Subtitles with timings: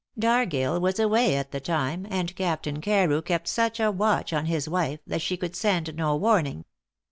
[0.17, 4.67] Dargill was away at the time, and Captain Carew kept such a watch on his
[4.67, 6.65] wife that she could send no warning.